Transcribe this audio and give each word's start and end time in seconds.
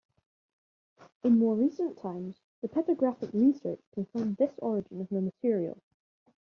In 1.23 1.37
more 1.37 1.53
recent 1.55 1.99
times, 2.01 2.41
petrographic 2.65 3.31
research 3.35 3.83
confirmed 3.93 4.35
this 4.37 4.57
origin 4.57 4.99
of 5.01 5.09
the 5.09 5.21
material. 5.21 5.79